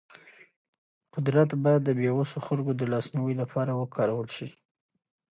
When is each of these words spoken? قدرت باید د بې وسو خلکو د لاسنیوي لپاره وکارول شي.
قدرت 1.13 1.49
باید 1.63 1.81
د 1.85 1.89
بې 1.99 2.09
وسو 2.17 2.37
خلکو 2.47 2.71
د 2.75 2.81
لاسنیوي 2.91 3.35
لپاره 3.41 3.71
وکارول 3.75 4.27
شي. 4.35 4.47